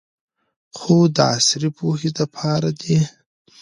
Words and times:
خو 0.77 0.95
د 1.15 1.17
عصري 1.33 1.69
پوهې 1.77 2.09
د 2.17 2.19
پاره 2.35 2.71
دې 2.81 2.99